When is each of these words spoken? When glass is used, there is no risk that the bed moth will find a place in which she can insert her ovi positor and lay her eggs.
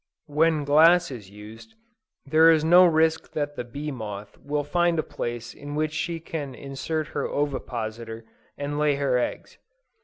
When 0.25 0.63
glass 0.65 1.11
is 1.11 1.29
used, 1.29 1.75
there 2.25 2.49
is 2.49 2.63
no 2.65 2.87
risk 2.87 3.33
that 3.33 3.55
the 3.55 3.63
bed 3.63 3.91
moth 3.93 4.35
will 4.39 4.63
find 4.63 4.97
a 4.97 5.03
place 5.03 5.53
in 5.53 5.75
which 5.75 5.93
she 5.93 6.19
can 6.19 6.55
insert 6.55 7.09
her 7.09 7.27
ovi 7.27 7.63
positor 7.63 8.23
and 8.57 8.79
lay 8.79 8.95
her 8.95 9.19
eggs. 9.19 9.59